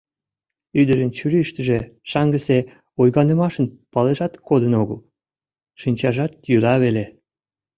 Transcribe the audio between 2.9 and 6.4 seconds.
ойганымашын палыжат кодын огыл, шинчажат